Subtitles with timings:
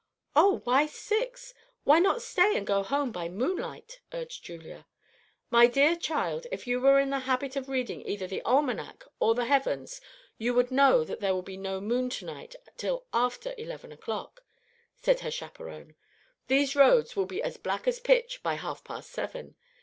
[0.35, 1.53] "Oh, why six?
[1.83, 4.87] why not stay and go home by moonlight?" urged Julia.
[5.51, 9.35] "My dear child, if you were in the habit of reading either the almanac or
[9.35, 10.01] the heavens,
[10.39, 14.41] you would know that there will be no moon to night till after eleven o'clock,"
[14.95, 15.93] said her chaperone.
[16.47, 19.53] "These roads will be as black as pitch by half past seven.